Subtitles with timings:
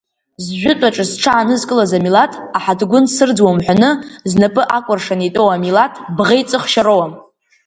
[0.45, 3.89] Зжәытәаҿы зҽаанызкылаз амилаҭ, аҳаҭгәын сырӡуам ҳәаны
[4.29, 7.11] знапы акәыршан итәоу амилаҭ бӷеиҵыхшьа роуам.